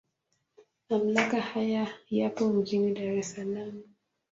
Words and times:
Mamlaka 0.89 1.41
haya 1.41 1.83
yapo 2.17 2.43
mjini 2.53 2.93
Dar 2.93 3.17
es 3.19 3.33
Salaam. 3.33 3.83